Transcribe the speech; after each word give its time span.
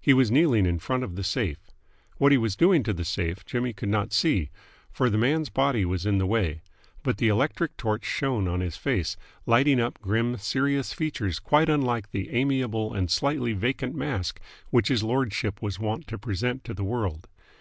He 0.00 0.14
was 0.14 0.30
kneeling 0.30 0.64
in 0.64 0.78
front 0.78 1.02
of 1.02 1.16
the 1.16 1.24
safe. 1.24 1.58
What 2.18 2.30
he 2.30 2.38
was 2.38 2.54
doing 2.54 2.84
to 2.84 2.92
the 2.92 3.04
safe, 3.04 3.44
Jimmy 3.44 3.72
could 3.72 3.88
not 3.88 4.12
see, 4.12 4.50
for 4.92 5.10
the 5.10 5.18
man's 5.18 5.48
body 5.50 5.84
was 5.84 6.06
in 6.06 6.18
the 6.18 6.24
way; 6.26 6.62
but 7.02 7.16
the 7.18 7.26
electric 7.26 7.76
torch 7.76 8.04
shone 8.04 8.46
on 8.46 8.60
his 8.60 8.76
face, 8.76 9.16
lighting 9.44 9.80
up 9.80 10.00
grim, 10.00 10.36
serious 10.36 10.92
features 10.92 11.40
quite 11.40 11.68
unlike 11.68 12.12
the 12.12 12.30
amiable 12.30 12.94
and 12.94 13.10
slightly 13.10 13.54
vacant 13.54 13.96
mask 13.96 14.38
which 14.70 14.86
his 14.86 15.02
lordship 15.02 15.60
was 15.60 15.80
wont 15.80 16.06
to 16.06 16.16
present 16.16 16.62
to 16.62 16.72
the 16.72 16.84
world. 16.84 17.26